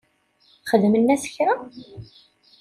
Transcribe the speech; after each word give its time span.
Xedmen-as 0.69 1.23
kra? 1.33 1.53